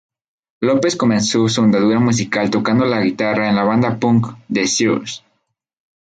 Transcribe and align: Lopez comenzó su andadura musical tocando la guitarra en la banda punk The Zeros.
Lopez 0.61 0.95
comenzó 0.95 1.47
su 1.47 1.61
andadura 1.61 1.99
musical 1.99 2.49
tocando 2.49 2.85
la 2.85 3.01
guitarra 3.01 3.49
en 3.49 3.55
la 3.55 3.63
banda 3.63 3.99
punk 3.99 4.33
The 4.51 4.65
Zeros. 4.65 5.23